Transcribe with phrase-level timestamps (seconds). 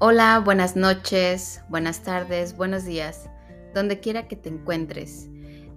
[0.00, 3.28] Hola, buenas noches, buenas tardes, buenos días,
[3.74, 5.28] donde quiera que te encuentres.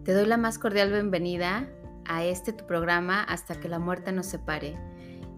[0.03, 1.67] Te doy la más cordial bienvenida
[2.05, 4.77] a este tu programa hasta que la muerte nos separe.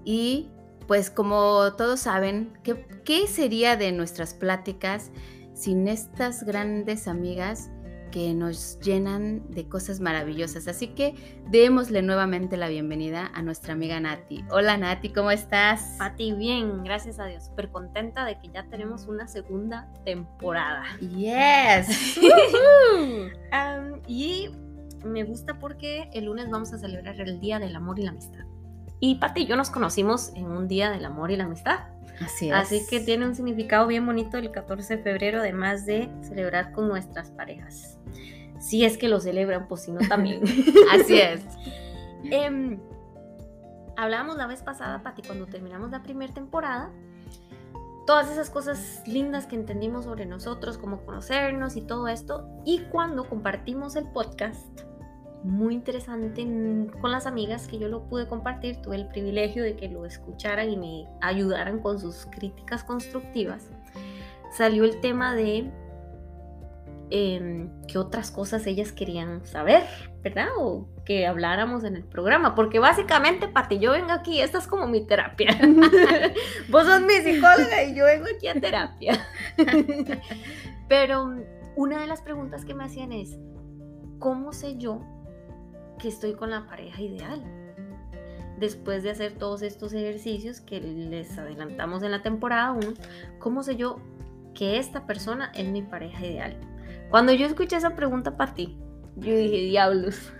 [0.04, 0.51] Y
[0.86, 5.11] pues como todos saben, ¿qué, qué sería de nuestras pláticas
[5.54, 7.70] sin estas grandes amigas
[8.14, 10.68] que nos llenan de cosas maravillosas.
[10.68, 11.16] Así que
[11.50, 14.46] démosle nuevamente la bienvenida a nuestra amiga Nati.
[14.52, 15.96] Hola Nati, ¿cómo estás?
[15.97, 17.46] Pati, bien, gracias a Dios.
[17.46, 20.84] Súper contenta de que ya tenemos una segunda temporada.
[21.00, 22.20] Yes.
[22.93, 24.51] um, y
[25.04, 28.45] me gusta porque el lunes vamos a celebrar el Día del Amor y la Amistad.
[29.00, 31.93] Y Pati y yo nos conocimos en un Día del Amor y la Amistad.
[32.23, 32.55] Así es.
[32.55, 36.88] Así que tiene un significado bien bonito el 14 de febrero, además de celebrar con
[36.88, 37.97] nuestras parejas.
[38.59, 40.44] Si es que lo celebran, pues si no también.
[40.91, 41.41] Así es.
[42.23, 42.80] eh,
[43.97, 46.91] hablábamos la vez pasada, Pati, cuando terminamos la primera temporada,
[48.06, 52.48] todas esas cosas lindas que entendimos sobre nosotros, cómo conocernos y todo esto.
[52.66, 54.81] Y cuando compartimos el podcast,
[55.44, 56.47] muy interesante
[57.02, 60.69] con las amigas que yo lo pude compartir, tuve el privilegio de que lo escucharan
[60.69, 63.69] y me ayudaran con sus críticas constructivas.
[64.52, 65.69] Salió el tema de
[67.09, 69.83] eh, qué otras cosas ellas querían saber,
[70.21, 70.47] ¿verdad?
[70.58, 74.88] O que habláramos en el programa, porque básicamente, Pati, yo vengo aquí, esta es como
[74.88, 75.49] mi terapia.
[76.69, 79.27] Vos sos mi psicóloga y yo vengo aquí a terapia.
[80.88, 81.36] Pero
[81.75, 83.38] una de las preguntas que me hacían es,
[84.19, 85.02] ¿cómo sé yo
[85.99, 87.44] que estoy con la pareja ideal?
[88.59, 92.94] Después de hacer todos estos ejercicios que les adelantamos en la temporada 1,
[93.39, 93.99] ¿cómo sé yo
[94.53, 96.58] que esta persona es mi pareja ideal?
[97.09, 98.77] Cuando yo escuché esa pregunta para ti,
[99.16, 100.31] yo dije, diablos,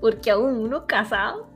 [0.00, 1.48] porque aún uno casado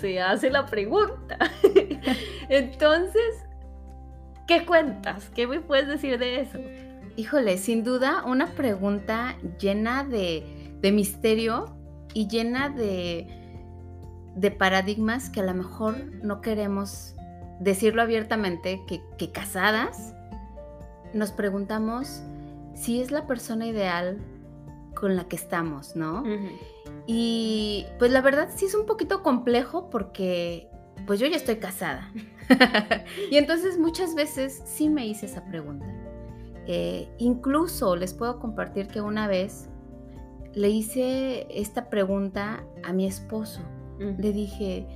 [0.00, 1.38] se hace la pregunta.
[2.48, 3.44] Entonces,
[4.46, 5.30] ¿qué cuentas?
[5.34, 6.58] ¿Qué me puedes decir de eso?
[7.16, 11.76] Híjole, sin duda una pregunta llena de, de misterio
[12.14, 13.26] y llena de,
[14.36, 17.14] de, paradigmas que a lo mejor no queremos
[17.60, 20.14] decirlo abiertamente, que, que casadas
[21.14, 22.22] nos preguntamos
[22.74, 24.18] si es la persona ideal
[24.94, 26.22] con la que estamos, ¿no?
[26.22, 26.58] Uh -huh.
[27.06, 30.68] Y pues la verdad sí es un poquito complejo porque
[31.06, 32.10] pues yo ya estoy casada.
[33.30, 35.86] y entonces muchas veces sí me hice esa pregunta.
[36.66, 39.68] Eh, incluso les puedo compartir que una vez
[40.54, 43.60] le hice esta pregunta a mi esposo.
[43.98, 44.86] Le dije,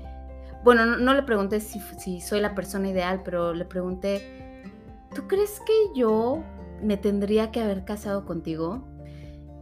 [0.64, 4.64] bueno, no, no le pregunté si, si soy la persona ideal, pero le pregunté,
[5.14, 6.42] ¿tú crees que yo
[6.82, 8.84] me tendría que haber casado contigo?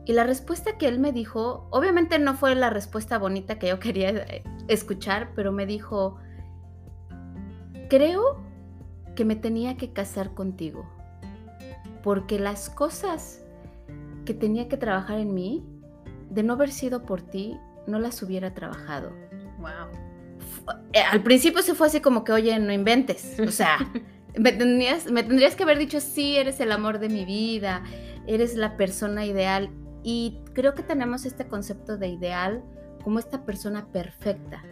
[0.06, 3.81] Y la respuesta que él me dijo, obviamente no fue la respuesta bonita que yo
[3.81, 6.16] quería eh, escuchar, pero me dijo,
[7.88, 8.43] creo
[9.15, 10.84] que me tenía que casar contigo,
[12.03, 13.43] porque las cosas
[14.25, 15.65] que tenía que trabajar en mí,
[16.34, 19.12] de no haber sido por ti, no las hubiera trabajado.
[19.59, 20.75] Wow.
[20.93, 23.78] Eh, al principio se fue así como que, oye, no inventes, o sea...
[24.37, 27.84] Me tendrías, me tendrías que haber dicho, sí, eres el amor de mi vida,
[28.27, 29.71] eres la persona ideal.
[30.03, 32.65] Y creo que tenemos este concepto de ideal
[33.05, 34.65] como esta persona perfecta,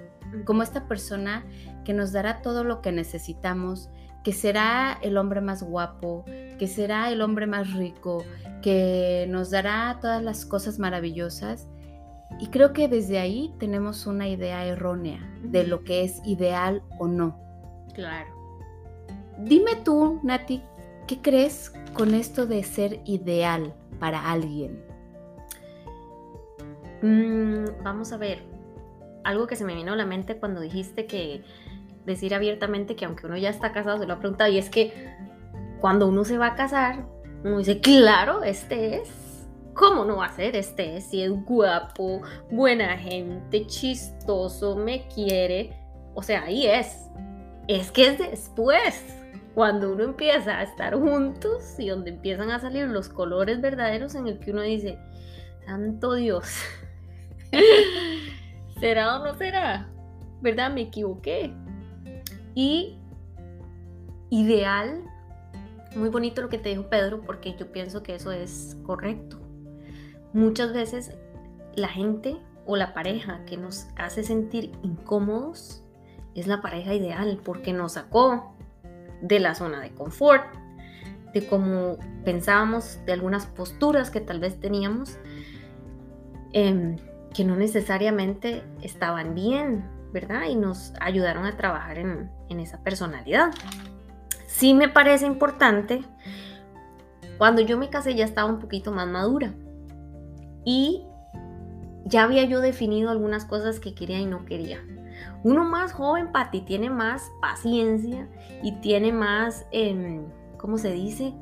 [0.45, 1.45] como esta persona
[1.85, 3.89] que nos dará todo lo que necesitamos,
[4.23, 6.25] que será el hombre más guapo,
[6.59, 8.25] que será el hombre más rico,
[8.63, 11.67] que nos dará todas las cosas maravillosas.
[12.39, 17.07] Y creo que desde ahí tenemos una idea errónea de lo que es ideal o
[17.07, 17.39] no.
[17.95, 18.31] Claro.
[19.39, 20.63] Dime tú, Nati,
[21.07, 24.83] ¿qué crees con esto de ser ideal para alguien?
[27.03, 28.43] Mm, vamos a ver,
[29.25, 31.43] algo que se me vino a la mente cuando dijiste que
[32.05, 35.15] decir abiertamente que aunque uno ya está casado, se lo ha preguntado, y es que
[35.81, 37.07] cuando uno se va a casar,
[37.45, 39.49] uno dice, claro, este es.
[39.75, 40.55] ¿Cómo no va a ser?
[40.55, 42.21] Este es, si es guapo,
[42.51, 45.75] buena gente, chistoso, me quiere.
[46.15, 47.09] O sea, ahí es.
[47.69, 49.03] Es que es después
[49.55, 54.27] cuando uno empieza a estar juntos y donde empiezan a salir los colores verdaderos en
[54.27, 54.99] el que uno dice,
[55.65, 56.55] santo Dios,
[58.81, 59.89] ¿será o no será?
[60.41, 60.73] ¿Verdad?
[60.73, 61.55] Me equivoqué.
[62.55, 62.99] Y
[64.31, 65.03] ideal,
[65.97, 69.39] muy bonito lo que te dijo Pedro, porque yo pienso que eso es correcto.
[70.33, 71.15] Muchas veces
[71.75, 75.83] la gente o la pareja que nos hace sentir incómodos
[76.35, 78.55] es la pareja ideal porque nos sacó
[79.21, 80.45] de la zona de confort,
[81.35, 85.19] de cómo pensábamos, de algunas posturas que tal vez teníamos,
[86.53, 86.97] eh,
[87.35, 90.43] que no necesariamente estaban bien, ¿verdad?
[90.49, 93.51] Y nos ayudaron a trabajar en, en esa personalidad.
[94.47, 96.03] Sí me parece importante
[97.39, 99.55] Cuando yo me casé ya estaba un poquito más madura
[100.65, 101.05] y
[102.05, 104.85] ya había yo definido algunas cosas que quería y no quería.
[105.45, 108.29] Uno más joven, Pati, tiene más paciencia
[108.63, 110.25] y tiene más, em,
[110.59, 111.35] ¿cómo se dice?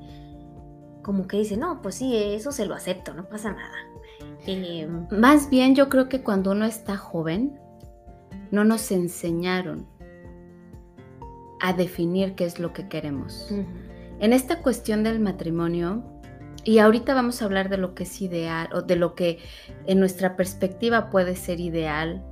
[1.03, 3.77] Como que dice, no, pues sí, eso se lo acepto, no pasa nada.
[4.47, 7.59] Em, más bien yo creo que cuando uno está joven,
[8.51, 9.87] no nos enseñaron
[11.61, 13.53] a definir qué es lo que queremos.
[14.19, 16.03] En esta cuestión del matrimonio,
[16.65, 19.39] y ahorita vamos a hablar de lo que es ideal o de lo que
[19.87, 22.23] en nuestra perspectiva puede ser ideal,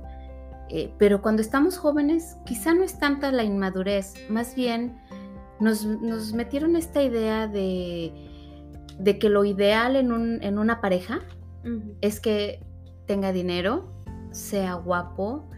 [0.69, 4.99] eh, pero cuando estamos jóvenes quizá no es tanta la inmadurez, más bien
[5.59, 5.85] nos,
[6.33, 8.13] metieron esta idea de,
[9.19, 11.19] que lo ideal en, una pareja
[12.01, 12.63] es que
[13.07, 13.91] tenga dinero,
[14.31, 15.49] sea guapo,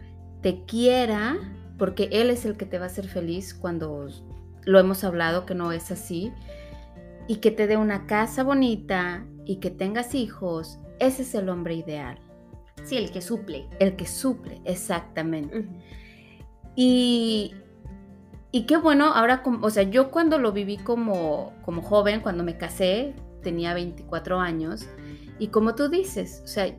[0.42, 1.38] te quiera,
[1.78, 4.08] porque él es el que te va a hacer feliz cuando
[4.64, 6.32] lo hemos hablado que no es así,
[7.28, 11.74] y que te dé una casa bonita y que tengas hijos, ese es el hombre
[11.74, 12.18] ideal.
[12.84, 13.68] Sí, el que suple.
[13.78, 15.68] El que suple, exactamente.
[16.74, 17.54] Y,
[18.50, 22.56] y qué bueno, ahora, o sea, yo cuando lo viví como, como joven, cuando me
[22.56, 24.88] casé, tenía 24 años,
[25.38, 26.74] y como tú dices, o sea,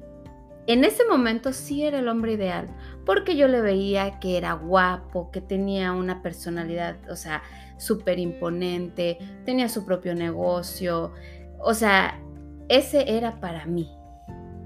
[0.67, 2.67] en ese momento sí era el hombre ideal,
[3.05, 7.43] porque yo le veía que era guapo, que tenía una personalidad, o sea,
[7.77, 11.11] súper imponente, tenía su propio negocio,
[11.59, 12.19] o sea,
[12.69, 13.89] ese era para mí.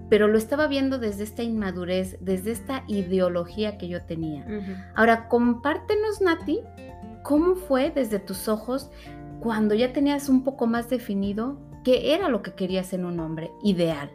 [0.10, 4.46] Pero lo estaba viendo desde esta inmadurez, desde esta ideología que yo tenía.
[4.96, 6.62] Ahora, compártenos, Nati,
[7.24, 8.90] cómo fue desde tus ojos
[9.42, 13.52] cuando ya tenías un poco más definido qué era lo que querías en un hombre
[13.64, 14.10] ideal.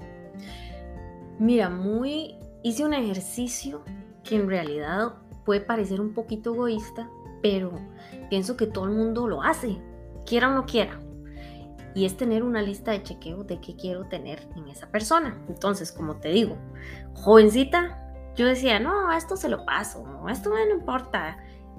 [1.42, 3.82] Mira, muy hice un ejercicio
[4.22, 7.10] que en realidad puede parecer un poquito egoísta,
[7.42, 7.72] pero
[8.30, 9.82] pienso que todo el mundo lo hace,
[10.24, 11.00] quiera o no quiera.
[11.96, 15.36] Y es tener una lista de chequeo de qué quiero tener en esa persona.
[15.48, 16.56] Entonces, como te digo,
[17.14, 21.38] jovencita, yo decía, no, esto se lo paso, esto no importa.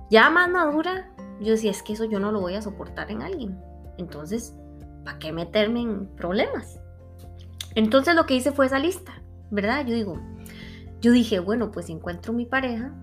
[0.10, 1.10] Ya más madura,
[1.40, 3.58] yo decía, es que eso yo no lo voy a soportar en alguien.
[3.98, 4.58] Entonces,
[5.06, 6.82] ¿para qué meterme en problemas?
[7.76, 9.86] Entonces lo que hice fue esa lista, ¿verdad?
[9.86, 10.20] Yo digo,
[11.02, 12.94] yo dije, bueno, pues encuentro mi pareja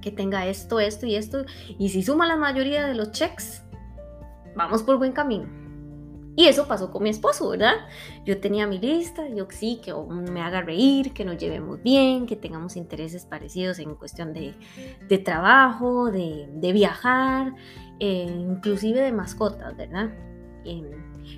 [0.00, 1.44] que tenga esto, esto y esto,
[1.78, 3.62] y si suma la mayoría de los checks,
[4.54, 5.58] vamos por buen camino.
[6.38, 7.74] Y eso pasó con mi esposo, ¿verdad?
[8.24, 12.36] Yo tenía mi lista, yo sí, que me haga reír, que nos llevemos bien, que
[12.36, 14.54] tengamos intereses parecidos en cuestión de,
[15.18, 17.54] trabajo, de, viajar,
[17.98, 20.10] eh, inclusive de mascotas, ¿verdad?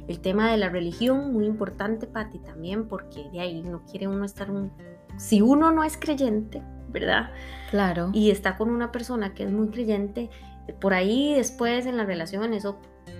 [0.09, 4.25] El tema de la religión, muy importante, Patti, también, porque de ahí no quiere uno
[4.25, 4.73] estar un...
[5.17, 7.31] Si uno no es creyente, ¿verdad?
[7.71, 8.11] Claro.
[8.13, 10.31] Y está con una persona que es muy creyente,
[10.81, 12.79] por ahí después en la relación eso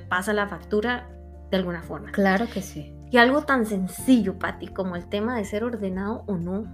[0.09, 1.09] pasa la factura
[1.51, 2.13] de alguna forma.
[2.13, 2.95] Claro que sí.
[3.11, 6.65] Y algo tan sencillo, Patti, como el tema de ser ordenado o no.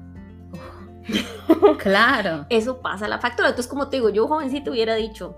[1.78, 2.46] claro.
[2.50, 3.48] Eso pasa la factura.
[3.48, 5.36] Entonces, como te digo, yo jovencito hubiera dicho,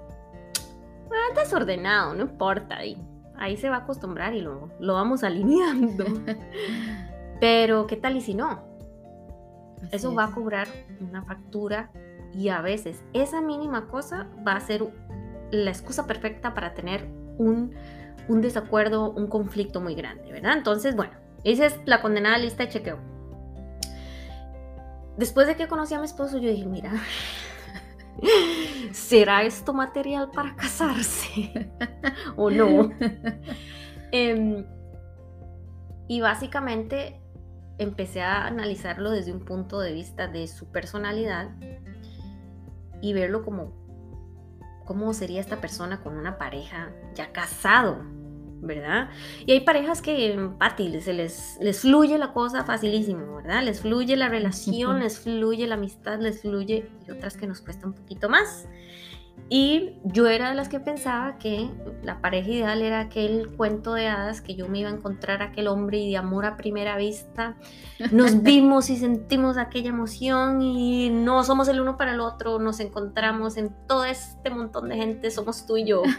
[1.10, 2.84] ah, desordenado, no importa.
[2.84, 3.00] Y
[3.38, 6.04] ahí se va a acostumbrar y lo, lo vamos alineando.
[7.40, 8.66] Pero, ¿qué tal y si no?
[9.92, 10.66] Eso va a cobrar
[11.00, 11.90] una factura
[12.34, 14.84] y a veces esa mínima cosa va a ser
[15.50, 17.08] la excusa perfecta para tener
[17.38, 17.74] un,
[18.28, 20.58] un desacuerdo, un conflicto muy grande, ¿verdad?
[20.58, 21.12] Entonces, bueno,
[21.44, 22.98] esa es la condenada lista de chequeo.
[25.16, 26.92] Después de que conocí a mi esposo, yo dije, mira,
[28.92, 31.70] ¿será esto material para casarse
[32.36, 32.90] o no?
[34.10, 34.64] Em,
[36.08, 37.20] y básicamente
[37.76, 41.50] empecé a analizarlo desde un punto de vista de su personalidad
[43.02, 43.72] y verlo como
[44.86, 48.02] cómo sería esta persona con una pareja ya casado,
[48.60, 49.10] ¿verdad?
[49.46, 53.62] Y hay parejas que, Pati, se les, les fluye la cosa facilísimo, ¿verdad?
[53.62, 57.86] Les fluye la relación, les fluye la amistad, les fluye, y otras que nos cuesta
[57.86, 58.66] un poquito más.
[59.50, 61.70] Y yo era de las que pensaba que
[62.02, 65.68] la pareja ideal era aquel cuento de hadas que yo me iba a encontrar aquel
[65.68, 67.56] hombre y de amor a primera vista.
[68.10, 72.78] Nos vimos y sentimos aquella emoción y no somos el uno para el otro, nos
[72.80, 76.02] encontramos en todo este montón de gente, somos tú y yo.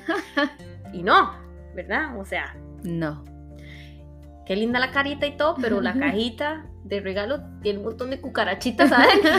[0.91, 1.34] Y no,
[1.75, 2.17] ¿verdad?
[2.17, 3.23] O sea, no.
[4.45, 8.19] Qué linda la carita y todo, pero la cajita de regalo tiene un montón de
[8.19, 9.31] cucarachitas adentro.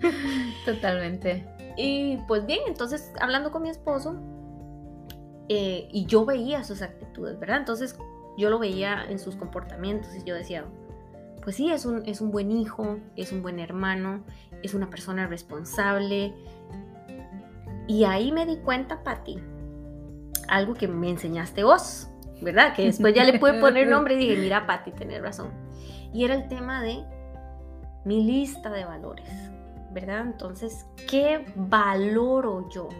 [0.64, 1.46] Totalmente.
[1.76, 4.16] Y pues bien, entonces hablando con mi esposo,
[5.48, 7.58] eh, y yo veía sus actitudes, ¿verdad?
[7.58, 7.96] Entonces
[8.38, 10.64] yo lo veía en sus comportamientos y yo decía,
[11.42, 14.22] pues sí, es un, es un buen hijo, es un buen hermano,
[14.62, 16.34] es una persona responsable.
[17.88, 19.38] Y ahí me di cuenta, Patti,
[20.52, 22.08] algo que me enseñaste vos,
[22.42, 22.74] ¿verdad?
[22.74, 25.48] Que después ya le pude poner nombre y dije, mira, Patti, tenés razón.
[26.12, 27.02] Y era el tema de
[28.04, 29.30] mi lista de valores,
[29.92, 30.20] ¿verdad?
[30.20, 32.90] Entonces, ¿qué valoro yo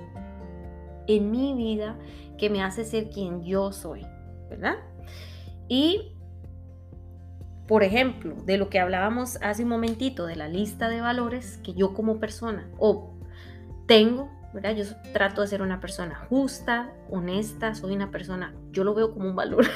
[1.07, 1.99] en mi vida
[2.39, 4.07] que me hace ser quien yo soy,
[4.49, 4.77] ¿verdad?
[5.69, 6.17] Y,
[7.69, 11.75] por ejemplo, de lo que hablábamos hace un momentito, de la lista de valores que
[11.75, 13.13] yo como persona o
[13.87, 14.75] tengo, ¿verdad?
[14.75, 19.29] Yo trato de ser una persona justa, honesta, soy una persona, yo lo veo como
[19.29, 19.67] un valor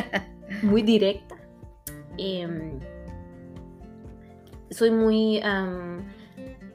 [0.62, 1.36] muy directa.
[2.18, 2.78] Em,
[4.70, 5.40] soy muy,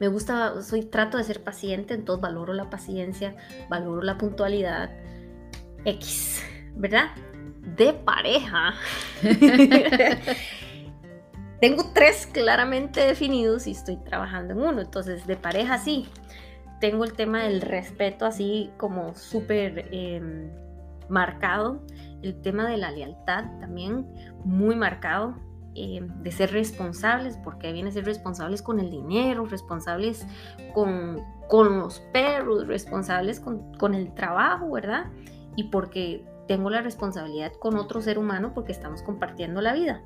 [0.00, 3.34] me gusta, soy, trato de ser paciente, entonces valoro la paciencia,
[3.68, 4.90] valoro la puntualidad,
[5.84, 6.42] X,
[6.74, 7.10] ¿verdad?
[7.76, 8.74] De pareja.
[11.60, 16.08] Tengo tres claramente definidos y estoy trabajando en uno, entonces de pareja sí.
[16.80, 20.50] Tengo el tema del respeto así como súper em,
[21.08, 21.80] marcado,
[22.22, 24.06] el tema de la lealtad también
[24.44, 25.34] muy marcado
[25.74, 30.26] eh, de ser responsables, porque viene a ser responsables con el dinero, responsables
[30.74, 35.06] con, con los perros, responsables con, con, el trabajo, ¿verdad?
[35.54, 40.02] Y porque tengo la responsabilidad con otro ser humano porque estamos compartiendo la vida.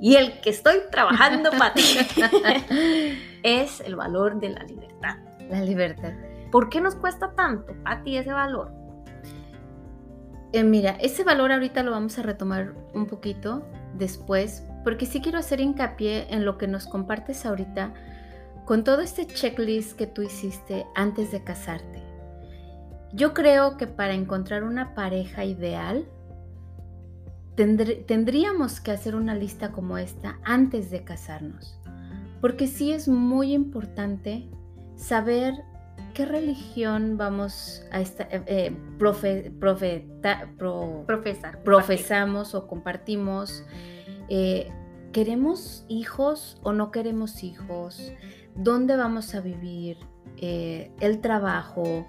[0.00, 1.82] Y el que estoy trabajando para ti
[3.42, 5.16] es el valor de la libertad.
[5.50, 6.12] La libertad.
[6.52, 8.72] ¿Por qué nos cuesta tanto, Pati, ese valor?
[10.52, 13.64] Eh, mira, ese valor ahorita lo vamos a retomar un poquito
[13.98, 17.92] después, porque sí quiero hacer hincapié en lo que nos compartes ahorita
[18.64, 22.00] con todo este checklist que tú hiciste antes de casarte.
[23.12, 26.06] Yo creo que para encontrar una pareja ideal,
[27.56, 31.78] tendríamos que hacer una lista como esta antes de casarnos,
[32.40, 34.48] porque sí es muy importante
[35.00, 35.54] saber
[36.14, 40.52] qué religión vamos a estar, eh, eh, profesar,
[41.64, 43.64] profesamos o compartimos.
[44.28, 44.70] Eh,
[45.12, 48.12] ¿Queremos hijos o no queremos hijos?
[48.54, 49.96] ¿Dónde vamos a vivir?
[50.42, 52.06] el trabajo.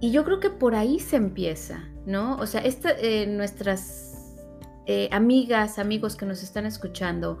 [0.00, 2.36] Y yo creo que por ahí se empieza, ¿no?
[2.36, 2.62] O sea,
[3.26, 4.36] nuestras
[5.10, 7.40] amigas, amigos que nos están escuchando,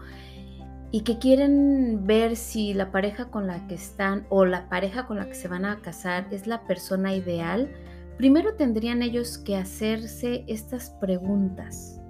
[0.90, 5.18] y que quieren ver si la pareja con la que están o la pareja con
[5.18, 7.70] la que se van a casar es la persona ideal,
[8.16, 12.00] primero tendrían ellos que hacerse estas preguntas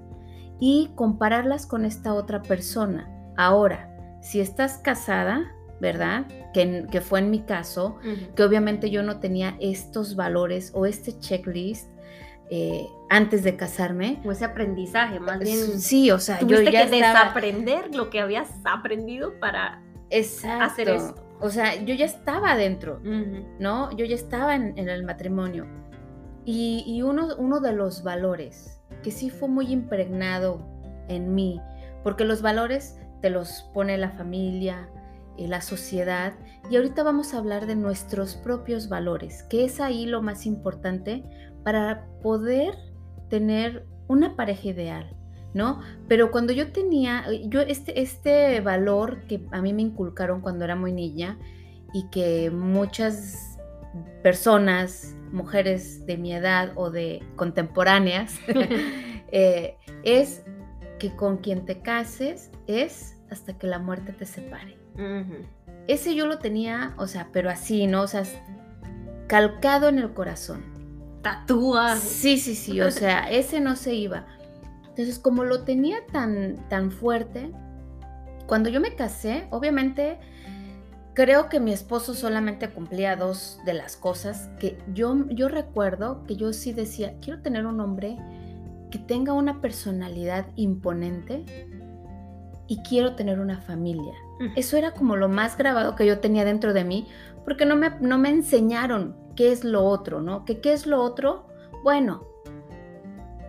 [0.60, 3.10] y compararlas con esta otra persona.
[3.36, 6.26] Ahora, si estás casada, ¿verdad?
[6.52, 7.98] Que, que fue en mi caso,
[8.34, 11.90] que obviamente yo no tenía estos valores o este checklist,
[12.50, 14.20] eh, antes de casarme.
[14.24, 15.80] O ese aprendizaje, más bien.
[15.80, 19.82] Sí, o sea, yo ya que desaprender lo que habías aprendido para
[20.60, 21.22] hacer esto.
[21.40, 23.00] O sea, yo ya estaba adentro,
[23.58, 23.94] ¿no?
[23.96, 25.66] Yo ya estaba en, el matrimonio.
[26.44, 30.64] Y, uno, uno de los valores que sí fue muy impregnado
[31.08, 31.60] en mí,
[32.02, 34.88] porque los valores te los pone la familia,
[35.36, 36.32] y la sociedad,
[36.70, 41.24] y ahorita vamos a hablar de nuestros propios valores, que es ahí lo más importante
[41.62, 42.74] para poder
[43.28, 45.16] tener una pareja ideal,
[45.54, 45.80] ¿no?
[46.08, 50.76] Pero cuando yo tenía, yo este, este valor que a mí me inculcaron cuando era
[50.76, 51.38] muy niña
[51.92, 53.58] y que muchas
[54.22, 58.38] personas, mujeres de mi edad o de contemporáneas,
[59.32, 60.42] eh, es
[60.98, 64.76] que con quien te cases es hasta que la muerte te separe.
[65.88, 68.02] Ese yo lo tenía, o sea, pero así, ¿no?
[68.02, 68.22] O sea,
[69.26, 70.75] calcado en el corazón
[71.26, 71.96] tatúa.
[71.96, 74.26] Sí, sí, sí, o sea, ese no se iba.
[74.88, 77.50] Entonces, como lo tenía tan, tan fuerte,
[78.46, 80.18] cuando yo me casé, obviamente
[81.14, 86.36] creo que mi esposo solamente cumplía dos de las cosas que yo, yo recuerdo que
[86.36, 88.16] yo sí decía, quiero tener un hombre
[88.90, 91.44] que tenga una personalidad imponente
[92.68, 94.12] y quiero tener una familia.
[94.54, 97.06] Eso era como lo más grabado que yo tenía dentro de mí,
[97.44, 100.44] porque no me, no me enseñaron qué es lo otro, ¿no?
[100.44, 101.46] ¿Qué, ¿Qué es lo otro?
[101.84, 102.26] Bueno,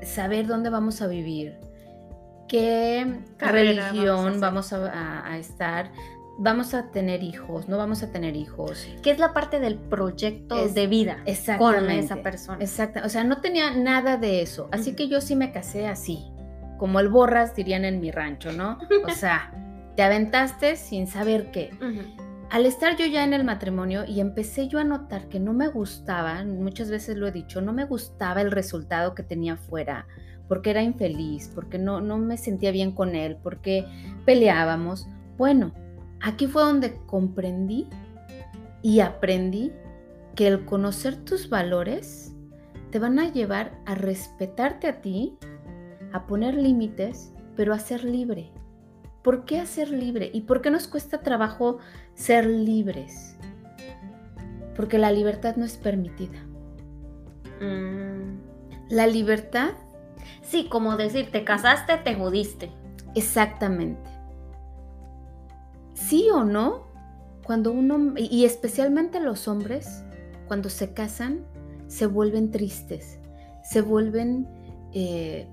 [0.03, 1.58] saber dónde vamos a vivir,
[2.48, 5.91] qué religión vamos a, estar,
[6.38, 8.88] vamos a tener hijos, no vamos a tener hijos.
[9.01, 11.24] ¿Qué es la parte del proyecto de vida
[11.58, 12.60] con esa persona?
[12.62, 16.32] Exacto, o sea, no tenía nada de eso, así que yo sí me casé así,
[16.77, 18.79] como el borras dirían en mi rancho, ¿no?
[19.06, 19.51] O sea,
[19.96, 21.72] te aventaste sin saber qué.
[22.50, 25.68] Al estar yo ya en el matrimonio y empecé yo a notar que no me
[25.68, 30.08] gustaba, muchas veces lo he dicho, no me gustaba el resultado que tenía fuera,
[30.48, 33.86] porque era infeliz, porque no, no me sentía bien con él, porque
[34.25, 35.08] peleábamos.
[35.38, 35.74] Bueno,
[36.22, 37.89] aquí fue donde comprendí
[38.82, 39.74] y aprendí
[40.36, 42.34] que el conocer tus valores
[42.92, 45.38] te van a llevar a respetarte a ti,
[46.13, 48.54] a poner límites, pero a ser libre.
[49.27, 50.31] ¿Por qué a ser libre?
[50.34, 51.79] ¿Y por qué nos cuesta trabajo
[52.13, 53.36] ser libres?
[54.74, 56.39] Porque la libertad no es permitida.
[57.60, 58.39] Mm,
[58.89, 59.72] La libertad,
[60.43, 62.72] sí, como decir, te casaste, te jodiste.
[63.15, 64.10] exactamente.
[65.93, 66.86] Sí o no,
[67.43, 70.05] cuando uno, y especialmente los hombres,
[70.48, 71.43] cuando se casan,
[71.88, 73.19] se vuelven tristes,
[73.62, 74.48] se vuelven
[74.93, 75.50] eh,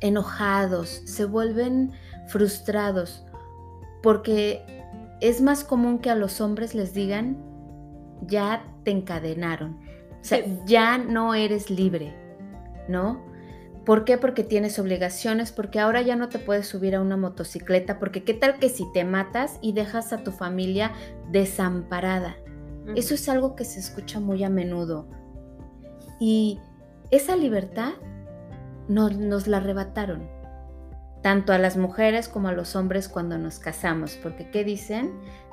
[0.00, 1.92] enojados, se vuelven
[2.28, 3.24] frustrados,
[4.02, 4.64] porque
[5.20, 7.36] es más común que a los hombres les digan,
[8.22, 9.78] ya te encadenaron,
[10.20, 10.58] o sea, Sí.
[10.66, 12.14] ya no eres libre,
[12.88, 13.26] ¿no?
[13.84, 14.18] ¿Por qué?
[14.18, 18.34] Porque tienes obligaciones, porque ahora ya no te puedes subir a una motocicleta, porque qué
[18.34, 20.92] tal que si te matas y dejas a tu familia
[21.30, 22.36] desamparada.
[22.96, 25.08] Eso es algo que se escucha muy a menudo.
[26.20, 26.58] Y
[27.10, 27.92] esa libertad
[28.88, 30.28] nos, nos la arrebataron,
[31.22, 35.12] tanto a las mujeres como a los hombres cuando nos casamos, porque ¿qué dicen?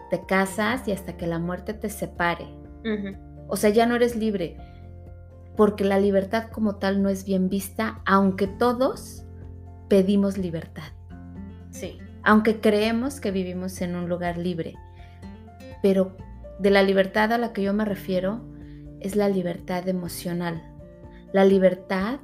[0.10, 2.48] Te casas y hasta que la muerte te separe.
[3.48, 4.58] O sea, ya no eres libre,
[5.58, 9.26] porque la libertad como tal no es bien vista, aunque todos
[9.90, 10.92] pedimos libertad,
[11.72, 11.98] Sí.
[12.24, 14.76] aunque creemos que vivimos en un lugar libre.
[15.82, 16.16] Pero
[16.60, 18.42] de la libertad a la que yo me refiero
[19.00, 20.62] es la libertad emocional,
[21.34, 22.20] la libertad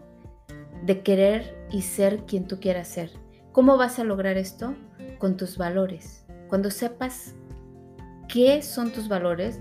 [0.86, 3.12] de querer y ser quien tú quieras ser.
[3.52, 4.76] ¿Cómo vas a lograr esto?
[5.20, 6.26] Con tus valores.
[6.48, 7.36] Cuando sepas
[8.30, 9.60] qué son tus valores,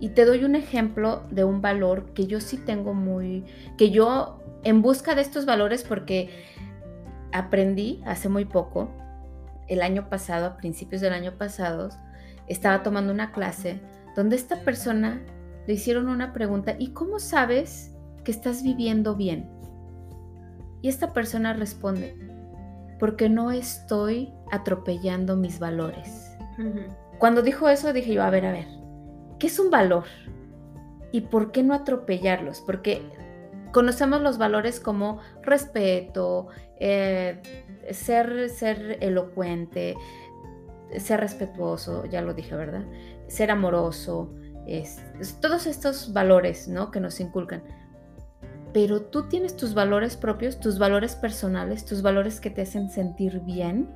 [0.00, 3.44] y te doy un ejemplo de un valor que yo sí tengo muy,
[3.76, 6.30] que yo en busca de estos valores porque
[7.32, 8.90] aprendí hace muy poco,
[9.68, 11.90] el año pasado, a principios del año pasado,
[12.48, 13.80] estaba tomando una clase
[14.16, 15.20] donde esta persona
[15.66, 19.48] le hicieron una pregunta, ¿y cómo sabes que estás viviendo bien?
[20.80, 22.16] Y esta persona responde,
[22.98, 26.36] porque no estoy atropellando mis valores.
[27.18, 28.66] Cuando dijo eso dije yo, a ver, a ver,
[29.38, 30.04] ¿qué es un valor?
[31.12, 32.60] ¿Y por qué no atropellarlos?
[32.60, 33.02] Porque
[33.72, 36.48] conocemos los valores como respeto,
[36.80, 37.40] eh,
[37.92, 39.94] ser, ser elocuente,
[40.98, 42.84] ser respetuoso, ya lo dije, ¿verdad?
[43.28, 44.34] Ser amoroso,
[44.66, 46.90] es- es- todos estos valores, ¿no?
[46.90, 47.62] Que nos inculcan.
[48.72, 53.40] Pero tú tienes tus valores propios, tus valores personales, tus valores que te hacen sentir
[53.40, 53.88] bien.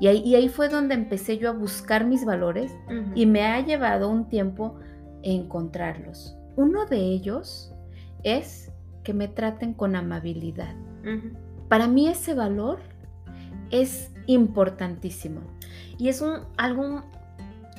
[0.00, 2.72] Y ahí, y ahí fue donde empecé yo a buscar mis valores
[3.14, 4.78] y me ha llevado un tiempo
[5.22, 6.36] encontrarlos.
[6.56, 7.72] Uno de ellos
[8.22, 8.70] es
[9.02, 10.74] que me traten con amabilidad.
[11.68, 12.78] Para mí ese valor
[13.70, 15.40] es importantísimo.
[15.98, 17.02] Y es un algo,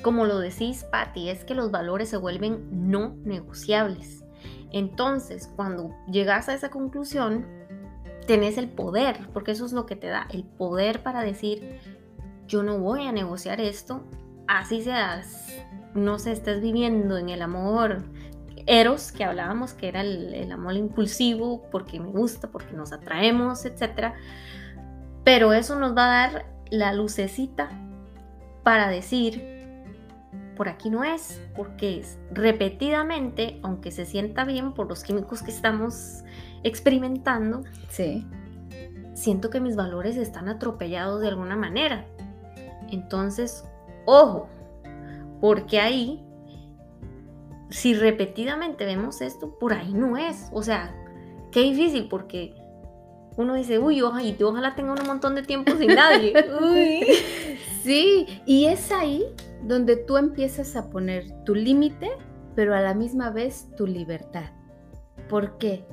[0.02, 4.19] como lo decís, Patti, es que los valores se vuelven no negociables.
[4.72, 7.46] Entonces, cuando llegas a esa conclusión,
[8.26, 11.80] tenés el poder, porque eso es lo que te da, el poder para decir,
[12.46, 14.04] yo no voy a negociar esto,
[14.46, 15.52] así seas,
[15.94, 18.04] no sé, estés viviendo en el amor
[18.66, 23.64] eros que hablábamos, que era el, el amor impulsivo, porque me gusta, porque nos atraemos,
[23.64, 24.12] etc.
[25.24, 27.70] Pero eso nos va a dar la lucecita
[28.62, 29.59] para decir,
[30.60, 36.22] por aquí no es, porque repetidamente, aunque se sienta bien por los químicos que estamos
[36.64, 38.26] experimentando, Sí.
[39.14, 42.04] siento que mis valores están atropellados de alguna manera.
[42.90, 43.64] Entonces,
[44.04, 44.48] ojo,
[45.40, 46.22] porque ahí,
[47.70, 50.50] si repetidamente vemos esto, por ahí no es.
[50.52, 50.94] O sea,
[51.52, 52.54] qué difícil porque
[53.38, 56.34] uno dice, uy, ojalá, y ojalá tenga un montón de tiempo sin nadie.
[56.62, 57.06] Uy.
[57.82, 59.24] Sí, y es ahí
[59.64, 62.10] donde tú empiezas a poner tu límite,
[62.54, 64.50] pero a la misma vez tu libertad.
[65.28, 65.84] ¿Por qué?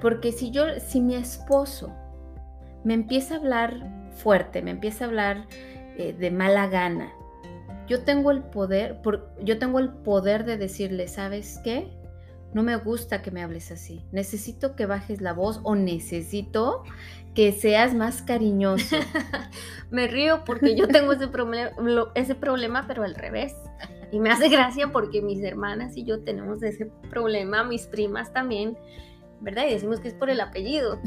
[0.00, 1.92] Porque si yo, si mi esposo
[2.84, 5.46] me empieza a hablar fuerte, me empieza a hablar
[5.96, 7.12] eh, de mala gana,
[7.86, 11.95] yo tengo el poder, por, yo tengo el poder de decirle, ¿sabes qué?
[12.56, 14.02] No me gusta que me hables así.
[14.12, 16.84] Necesito que bajes la voz o necesito
[17.34, 18.96] que seas más cariñoso.
[19.90, 21.70] Me río porque yo tengo ese, problema,
[22.14, 23.54] ese problema, pero al revés.
[24.10, 28.78] Y me hace gracia porque mis hermanas y yo tenemos ese problema, mis primas también,
[29.42, 29.66] ¿verdad?
[29.68, 30.98] Y decimos que es por el apellido.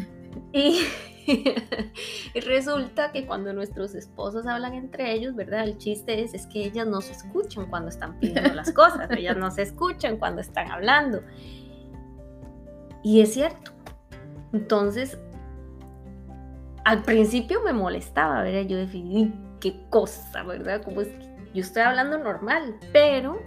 [0.54, 0.84] Y,
[2.46, 5.64] resulta que cuando nuestros esposos hablan entre ellos, ¿verdad?
[5.64, 9.38] El chiste es, es que ellas no se escuchan cuando están pidiendo las cosas, ellas
[9.38, 11.22] no se escuchan cuando están hablando.
[13.04, 13.72] Y es cierto.
[14.54, 15.18] Entonces,
[16.86, 18.62] al principio me molestaba, ¿verdad?
[18.62, 20.82] Yo definí qué cosa, ¿verdad?
[20.84, 23.40] Como es que yo estoy hablando normal, pero,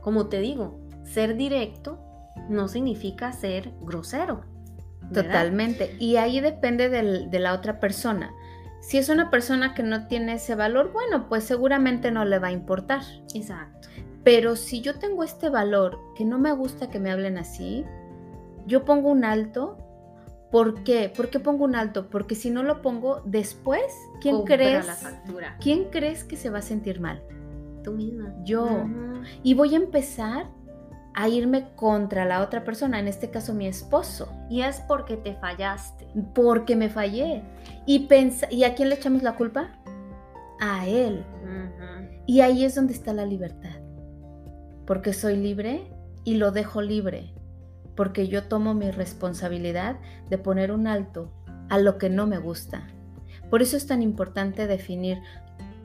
[0.00, 1.98] como te digo, ser directo
[2.48, 4.44] no significa ser grosero.
[5.12, 5.96] Totalmente.
[5.98, 8.32] Y ahí depende de la otra persona.
[8.80, 12.48] Si es una persona que no tiene ese valor, bueno, pues seguramente no le va
[12.48, 13.02] a importar.
[13.34, 13.88] Exacto.
[14.24, 17.84] Pero si yo tengo este valor que no me gusta que me hablen así,
[18.66, 19.78] yo pongo un alto.
[20.50, 21.12] ¿Por qué?
[21.16, 22.10] ¿Por qué pongo un alto?
[22.10, 23.82] Porque si no lo pongo después,
[24.20, 24.86] ¿quién crees?
[25.60, 27.22] ¿Quién crees que se va a sentir mal?
[27.82, 28.34] Tú misma.
[28.44, 28.84] Yo.
[29.42, 30.46] Y voy a empezar
[31.14, 34.32] a irme contra la otra persona, en este caso mi esposo.
[34.48, 36.06] Y es porque te fallaste.
[36.34, 37.42] Porque me fallé.
[37.86, 38.08] Y,
[38.50, 39.70] ¿Y a quién le echamos la culpa?
[40.60, 41.24] A él.
[42.26, 43.80] Y ahí es donde está la libertad.
[44.86, 45.82] Porque soy libre
[46.24, 47.34] y lo dejo libre.
[47.96, 49.96] Porque yo tomo mi responsabilidad
[50.30, 51.32] de poner un alto
[51.68, 52.86] a lo que no me gusta.
[53.50, 55.18] Por eso es tan importante definir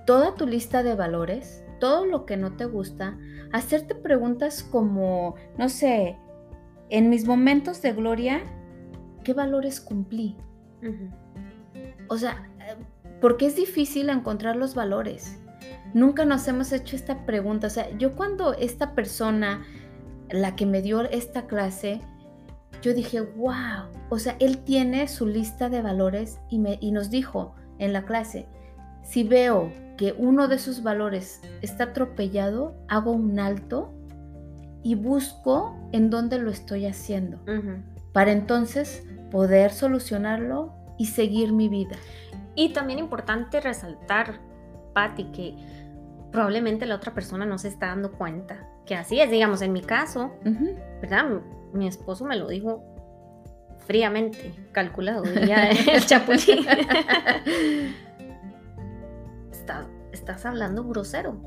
[0.05, 3.17] toda tu lista de valores, todo lo que no te gusta,
[3.51, 6.17] hacerte preguntas como, no sé,
[6.89, 8.41] en mis momentos de gloria,
[9.23, 10.37] ¿qué valores cumplí?
[12.09, 12.49] O sea,
[13.21, 15.39] porque es difícil encontrar los valores.
[15.93, 17.67] Nunca nos hemos hecho esta pregunta.
[17.67, 19.65] O sea, yo cuando esta persona,
[20.29, 22.01] la que me dio esta clase,
[22.81, 27.09] yo dije, wow, o sea, él tiene su lista de valores y, me, y nos
[27.09, 28.47] dijo en la clase,
[29.07, 33.93] si veo que uno de sus valores está atropellado, hago un alto
[34.83, 37.39] y busco en dónde lo estoy haciendo,
[38.11, 41.95] para entonces poder solucionarlo y seguir mi vida.
[42.55, 44.39] Y también importante resaltar,
[44.93, 45.55] Patti, que
[46.31, 49.81] probablemente la otra persona no se está dando cuenta que así es, digamos, en mi
[49.81, 50.33] caso,
[51.01, 51.41] ¿verdad?
[51.73, 52.83] Mi esposo me lo dijo
[53.85, 56.65] fríamente, calculado, diría el chapulín.
[60.31, 61.37] estás hablando grosero,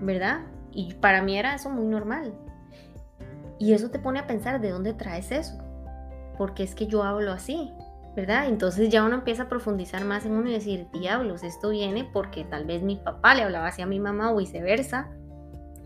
[0.00, 0.40] ¿verdad?
[0.72, 2.32] Y para mí era eso muy normal.
[3.58, 5.58] Y eso te pone a pensar de dónde traes eso.
[6.38, 7.72] Porque es que yo hablo así,
[8.14, 8.46] ¿verdad?
[8.46, 12.44] Entonces ya uno empieza a profundizar más en uno y decir, diablos, esto viene porque
[12.44, 15.10] tal vez mi papá le hablaba así a mi mamá o viceversa,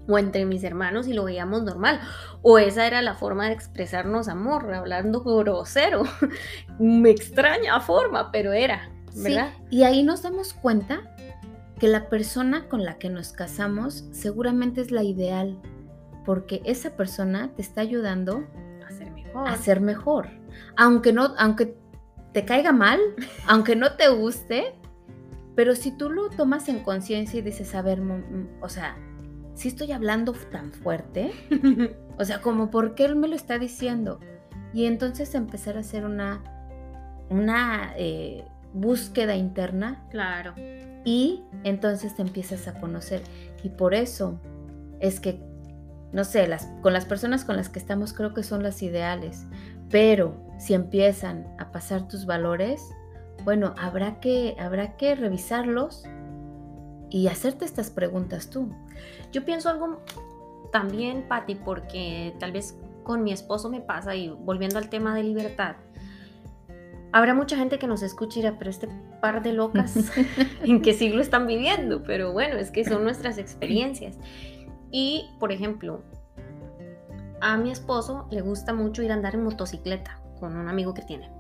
[0.08, 2.00] o entre mis hermanos y lo veíamos normal,
[2.42, 6.02] o esa era la forma de expresarnos amor, hablando grosero,
[6.78, 9.52] me extraña forma, pero era, ¿verdad?
[9.70, 11.14] y ahí nos damos cuenta
[11.80, 15.58] que la persona con la que nos casamos seguramente es la ideal,
[16.26, 18.44] porque esa persona te está ayudando
[18.86, 19.48] a ser mejor.
[19.48, 20.28] A ser mejor.
[20.76, 21.74] Aunque no, aunque
[22.32, 23.00] te caiga mal,
[23.48, 24.74] aunque no te guste,
[25.56, 28.02] pero si tú lo tomas en conciencia y dices, a ver,
[28.60, 28.96] o sea,
[29.54, 31.32] si estoy hablando tan fuerte,
[32.18, 34.20] o sea, como por qué él me lo está diciendo.
[34.74, 36.44] Y entonces empezar a hacer una,
[37.30, 40.04] una eh, búsqueda interna.
[40.11, 40.54] Claro
[41.04, 43.22] y entonces te empiezas a conocer.
[43.62, 44.38] Y por eso
[45.00, 45.40] es que,
[46.12, 49.46] no sé, las, con las personas con las que estamos creo que son las ideales,
[49.88, 52.83] pero si empiezan a pasar tus valores,
[53.44, 56.04] bueno, habrá que, habrá que revisarlos
[57.09, 58.70] y hacerte estas preguntas tú.
[59.33, 60.02] Yo pienso algo
[60.70, 65.24] también, Patti, porque tal vez con mi esposo me pasa, y volviendo al tema de
[65.24, 65.76] libertad,
[67.12, 68.88] Habrá mucha gente que nos escuche pero este
[69.20, 70.12] par de locas,
[70.62, 72.02] ¿en qué siglo están viviendo?
[72.02, 74.16] Pero bueno, es que son nuestras experiencias.
[74.92, 76.02] Y, por ejemplo,
[77.40, 81.02] a mi esposo le gusta mucho ir a andar en motocicleta con un amigo que
[81.02, 81.30] tiene.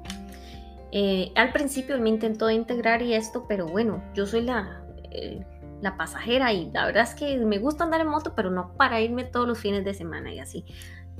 [0.92, 5.44] Eh, al principio él me intentó integrar y esto, pero bueno, yo soy la, eh,
[5.80, 9.00] la pasajera y la verdad es que me gusta andar en moto, pero no para
[9.00, 10.64] irme todos los fines de semana y así.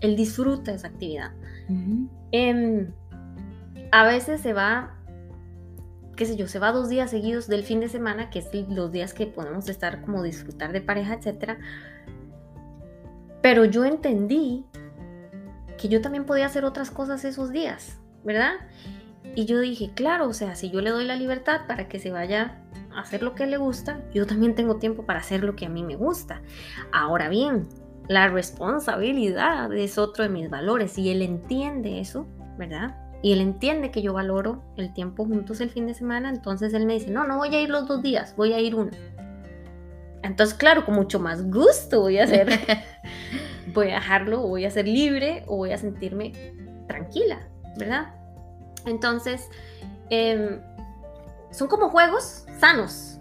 [0.00, 1.32] Él disfruta esa actividad
[3.92, 4.94] a veces se va,
[6.16, 8.92] qué sé yo, se va dos días seguidos del fin de semana, que es los
[8.92, 11.58] días que podemos estar como disfrutar de pareja, etc.
[13.42, 14.64] Pero yo entendí
[15.78, 18.52] que yo también podía hacer otras cosas esos días, ¿verdad?
[19.34, 22.10] Y yo dije, claro, o sea, si yo le doy la libertad para que se
[22.10, 22.62] vaya
[22.94, 25.68] a hacer lo que le gusta, yo también tengo tiempo para hacer lo que a
[25.68, 26.42] mí me gusta.
[26.92, 27.68] Ahora bien,
[28.08, 32.26] la responsabilidad es otro de mis valores y él entiende eso,
[32.58, 32.96] ¿verdad?
[33.22, 36.86] Y él entiende que yo valoro el tiempo juntos el fin de semana, entonces él
[36.86, 38.90] me dice, no, no voy a ir los dos días, voy a ir uno.
[40.22, 42.48] Entonces, claro, con mucho más gusto voy a hacer,
[43.74, 46.32] voy a dejarlo, voy a ser libre, o voy a sentirme
[46.86, 48.14] tranquila, ¿verdad?
[48.86, 49.48] Entonces,
[50.08, 50.60] em,
[51.50, 53.18] son como juegos sanos.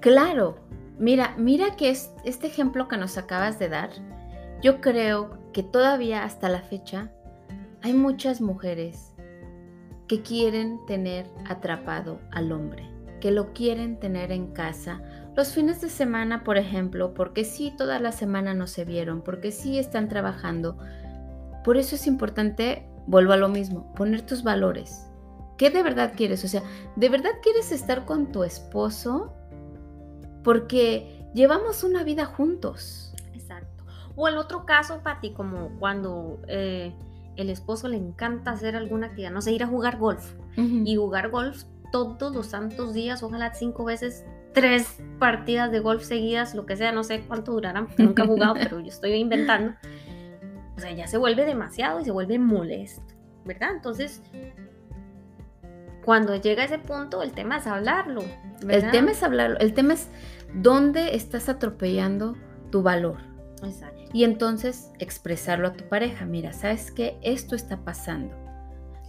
[0.00, 0.58] Claro,
[0.98, 3.90] mira, mira que es, este ejemplo que nos acabas de dar,
[4.62, 7.10] yo creo que todavía hasta la fecha
[7.82, 9.15] hay muchas mujeres
[10.08, 12.88] que quieren tener atrapado al hombre,
[13.20, 15.02] que lo quieren tener en casa.
[15.36, 19.50] Los fines de semana, por ejemplo, porque sí, toda la semana no se vieron, porque
[19.52, 20.78] sí están trabajando,
[21.64, 25.10] por eso es importante, vuelvo a lo mismo, poner tus valores.
[25.58, 26.44] ¿Qué de verdad quieres?
[26.44, 26.62] O sea,
[26.96, 29.32] ¿de verdad quieres estar con tu esposo?
[30.44, 33.12] Porque llevamos una vida juntos.
[33.34, 33.84] Exacto.
[34.14, 36.94] O el otro caso, Pati, como cuando eh,
[37.36, 40.34] el esposo le encanta hacer alguna actividad, no sé, ir a jugar golf.
[40.56, 46.54] Y jugar golf todos los santos días, ojalá cinco veces, tres partidas de golf seguidas,
[46.54, 49.74] lo que sea, no sé cuánto durarán, nunca he jugado, pero yo estoy inventando.
[50.76, 53.70] O sea, ya se vuelve demasiado y se vuelve molesto, ¿verdad?
[53.74, 54.22] Entonces,
[56.04, 58.22] cuando llega a ese punto, el tema es hablarlo.
[58.68, 60.08] El tema es hablarlo, el tema es
[60.54, 62.36] dónde estás atropellando
[62.70, 63.35] tu valor.
[63.62, 64.10] Exacto.
[64.12, 67.18] Y entonces expresarlo a tu pareja, mira, ¿sabes qué?
[67.22, 68.34] Esto está pasando.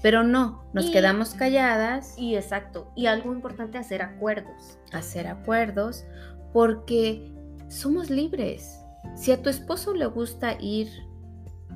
[0.02, 2.18] Pero no, nos quedamos calladas.
[2.18, 4.78] Y exacto, y algo importante, hacer acuerdos.
[4.92, 6.06] Hacer acuerdos
[6.54, 7.32] porque
[7.68, 8.80] somos libres.
[9.16, 10.90] Si a tu esposo le gusta ir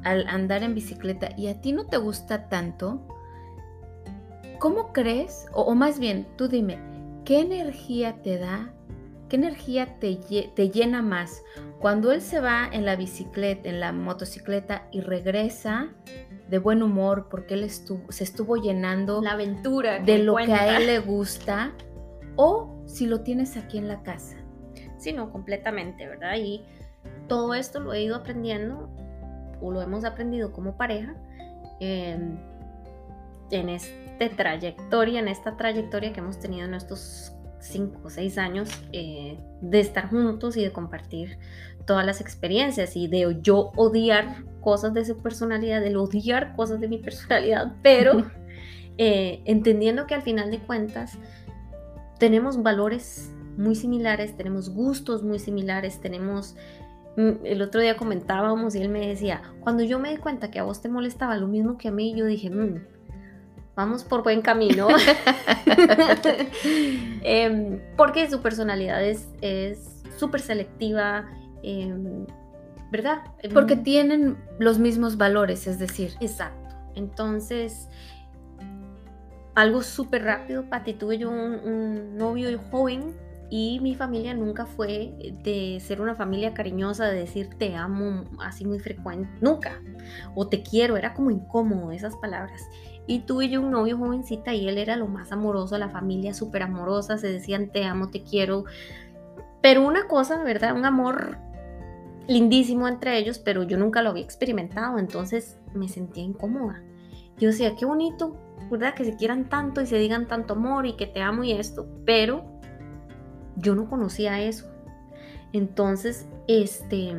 [0.03, 3.05] al andar en bicicleta y a ti no te gusta tanto,
[4.59, 5.45] ¿cómo crees?
[5.53, 6.79] O, más bien, tú dime,
[7.25, 8.73] ¿qué energía te da?
[9.31, 10.17] ¿Qué energía te,
[10.53, 11.41] te, llena más?
[11.79, 15.87] Cuando él se va en la bicicleta, en la motocicleta y regresa
[16.49, 20.75] de buen humor porque él estuvo, se estuvo llenando la aventura de lo que a
[20.75, 21.71] él le gusta
[22.35, 24.35] o si lo tienes aquí en la casa.
[24.97, 26.35] Sí, no, completamente, ¿verdad?
[26.35, 26.65] Y
[27.29, 28.89] todo esto lo he ido aprendiendo
[29.61, 31.15] o lo hemos aprendido como pareja
[31.79, 32.37] en
[33.49, 39.37] este trayectoria, en esta trayectoria que hemos tenido en estos cinco o seis años eh,
[39.61, 41.37] de estar juntos y de compartir
[41.85, 46.87] todas las experiencias y de yo odiar cosas de su personalidad, de odiar cosas de
[46.87, 48.25] mi personalidad, pero
[48.97, 51.17] eh, entendiendo que al final de cuentas
[52.19, 56.55] tenemos valores muy similares, tenemos gustos muy similares, tenemos...
[57.17, 60.59] Mm, el otro día comentábamos y él me decía, cuando yo me di cuenta que
[60.59, 62.85] a vos te molestaba lo mismo que a mí, yo dije, mm,
[63.81, 64.87] vamos por buen camino.
[67.23, 69.27] Em, porque su personalidad es
[70.17, 71.29] súper selectiva,
[71.63, 72.25] em,
[72.91, 73.19] ¿verdad?
[73.53, 76.13] Porque em, tienen los mismos valores, es decir.
[76.19, 76.75] Exacto.
[76.95, 77.89] Entonces,
[79.55, 83.15] algo súper rápido, Pati, tuve yo un, un novio joven
[83.53, 88.65] y mi familia nunca fue de ser una familia cariñosa, de decir te amo así
[88.65, 89.81] muy frecuente, nunca.
[90.35, 92.61] O te quiero, era como incómodo esas palabras.
[93.07, 96.63] Y tuve yo un novio jovencita y él era lo más amoroso, la familia súper
[96.63, 98.63] amorosa, se decían te amo, te quiero.
[99.61, 100.73] Pero una cosa, ¿verdad?
[100.73, 101.37] Un amor
[102.29, 106.81] lindísimo entre ellos, pero yo nunca lo había experimentado, entonces me sentía incómoda.
[107.37, 108.37] Yo decía, qué bonito,
[108.71, 108.93] ¿verdad?
[108.93, 111.85] Que se quieran tanto y se digan tanto amor y que te amo y esto,
[112.05, 112.60] pero
[113.61, 114.67] yo no conocía eso.
[115.53, 117.13] Entonces, este,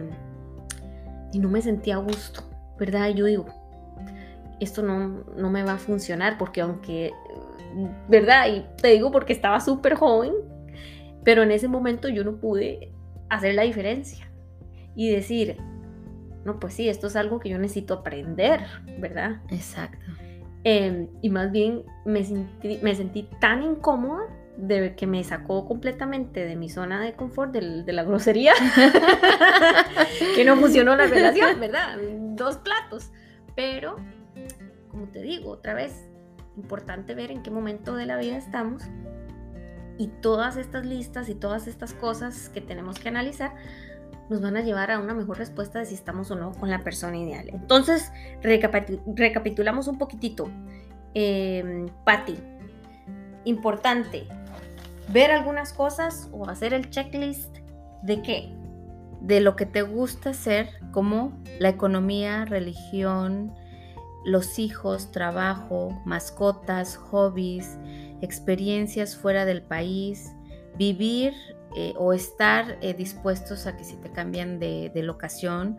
[1.33, 2.43] y no me sentía a gusto,
[2.79, 3.11] ¿verdad?
[3.11, 3.47] yo digo,
[4.61, 7.13] esto no, no me va a funcionar porque aunque,
[8.09, 8.47] ¿verdad?
[8.49, 10.33] Y te digo porque estaba súper joven,
[11.25, 12.93] pero en ese momento yo no pude
[13.29, 14.31] hacer la diferencia
[14.95, 15.57] y decir,
[16.45, 18.61] no, pues sí, esto es algo que yo necesito aprender,
[18.99, 19.41] ¿verdad?
[19.51, 19.99] Exacto.
[20.65, 24.23] Em, y más bien me sentí, me sentí tan incómoda
[24.57, 28.53] de que me sacó completamente de mi zona de confort, de, de la grosería,
[30.37, 31.99] que no funcionó la relación, ¿verdad?
[32.35, 33.11] Dos platos.
[33.55, 33.97] Pero
[34.93, 36.11] como te digo, otra vez,
[36.57, 38.85] importante ver en qué momento de la vida estamos
[39.99, 43.55] y todas estas listas y todas estas cosas que tenemos que analizar
[44.29, 46.81] nos van a llevar a una mejor respuesta de si estamos o no con la
[46.85, 47.49] persona ideal.
[47.49, 48.13] Entonces,
[48.43, 50.51] recapitulamos un poquitito.
[51.15, 52.39] Eh, Patti,
[53.45, 54.27] importante,
[55.09, 57.59] ver algunas cosas o hacer el checklist
[58.03, 58.55] de qué?
[59.21, 63.55] De lo que te gusta hacer, como la economía, religión,
[64.25, 67.79] los hijos, trabajo, mascotas, hobbies,
[68.21, 70.33] experiencias fuera del país,
[70.77, 71.35] vivir
[71.77, 75.79] eh, o estar eh, dispuestos a que si te cambian de, locación,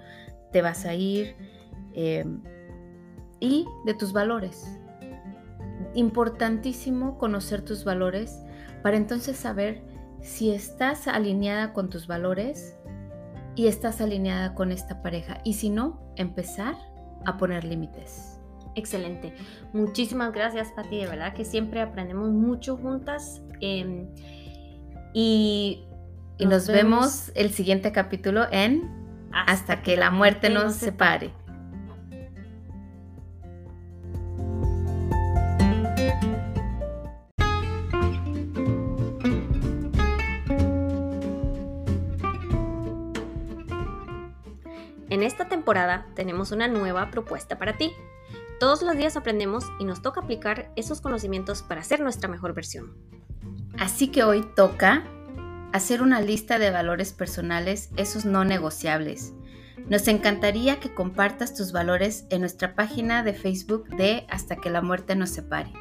[0.51, 1.35] te vas a ir,
[1.93, 2.41] em,
[3.39, 4.79] y de tus valores.
[5.95, 8.42] Importantísimo conocer tus valores
[8.83, 9.81] para entonces saber
[10.21, 12.77] si estás alineada con tus valores
[13.55, 15.39] y estás alineada con esta pareja.
[15.43, 16.75] Y si no, empezar
[17.25, 18.39] a poner límites.
[18.75, 19.33] Excelente.
[19.71, 20.97] Muchísimas gracias, Pati.
[20.97, 23.41] De verdad que siempre aprendemos mucho juntas.
[23.61, 24.07] Em,
[25.13, 25.85] y,
[26.39, 27.31] nos, vemos...
[27.35, 28.89] el siguiente capítulo en
[29.31, 31.31] Hasta, que, la muerte nos separe.
[46.15, 47.93] Tenemos una nueva propuesta para ti.
[48.59, 52.95] Todos los días aprendemos y nos toca aplicar esos conocimientos para ser nuestra mejor versión.
[53.77, 55.03] Así que hoy toca
[55.73, 59.33] hacer una lista de valores personales, esos no negociables.
[59.89, 64.81] Nos encantaría que compartas tus valores en nuestra página de Facebook de Hasta que la
[64.81, 65.73] muerte nos separe.